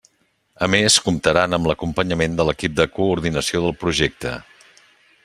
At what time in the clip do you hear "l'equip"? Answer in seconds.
2.49-2.75